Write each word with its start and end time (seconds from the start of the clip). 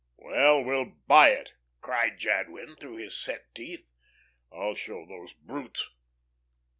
"Well, 0.17 0.63
we'll 0.63 0.93
buy 1.05 1.29
it," 1.29 1.53
cried 1.79 2.17
Jadwin, 2.17 2.75
through 2.75 2.95
his 2.95 3.15
set 3.15 3.53
teeth. 3.53 3.87
"I'll 4.51 4.73
show 4.73 5.05
those 5.05 5.33
brutes. 5.33 5.91